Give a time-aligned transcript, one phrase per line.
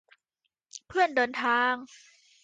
[0.87, 1.73] เพื่อนเดินทาง